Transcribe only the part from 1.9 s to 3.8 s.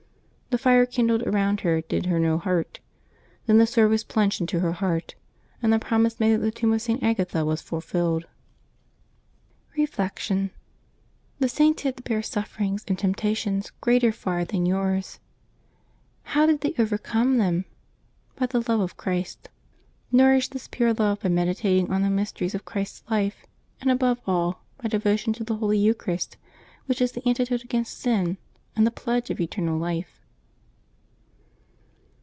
her no hurt. Then the